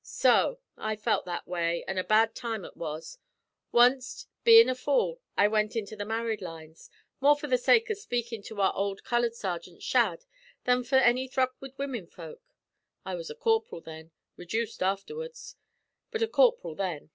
[0.00, 3.18] "So I felt that way, an' a bad time ut was.
[3.70, 6.88] Wanst, bein' a fool, I went into the married lines,
[7.20, 10.24] more for the sake av speakin' to our ould color sergint Shadd
[10.64, 12.40] than for any thruck wid wimmen folk.
[13.04, 15.56] I was a corp'ril then rejuced aftherwards;
[16.10, 17.10] but a corp'ril then.